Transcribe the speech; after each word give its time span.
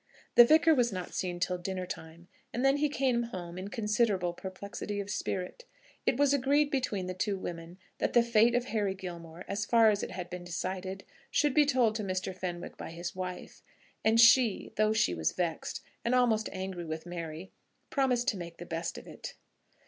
The 0.33 0.45
Vicar 0.45 0.73
was 0.73 0.91
not 0.91 1.13
seen 1.13 1.39
till 1.39 1.59
dinner 1.59 1.85
time, 1.85 2.27
and 2.51 2.65
then 2.65 2.77
he 2.77 2.89
came 2.89 3.21
home 3.21 3.55
in 3.59 3.67
considerable 3.67 4.33
perplexity 4.33 4.99
of 4.99 5.11
spirit. 5.11 5.63
It 6.07 6.17
was 6.17 6.33
agreed 6.33 6.71
between 6.71 7.05
the 7.05 7.13
two 7.13 7.37
women 7.37 7.77
that 7.99 8.13
the 8.13 8.23
fate 8.23 8.55
of 8.55 8.65
Harry 8.65 8.95
Gilmore, 8.95 9.45
as 9.47 9.63
far 9.63 9.91
as 9.91 10.01
it 10.01 10.09
had 10.09 10.27
been 10.27 10.43
decided, 10.43 11.03
should 11.29 11.53
be 11.53 11.67
told 11.67 11.93
to 11.97 12.03
Mr. 12.03 12.35
Fenwick 12.35 12.77
by 12.77 12.89
his 12.89 13.15
wife; 13.15 13.61
and 14.03 14.19
she, 14.19 14.73
though 14.75 14.91
she 14.91 15.13
was 15.13 15.33
vexed, 15.33 15.81
and 16.03 16.15
almost 16.15 16.49
angry 16.51 16.85
with 16.85 17.05
Mary, 17.05 17.51
promised 17.91 18.27
to 18.29 18.37
make 18.37 18.57
the 18.57 18.65
best 18.65 18.97
of 18.97 19.05
it. 19.07 19.35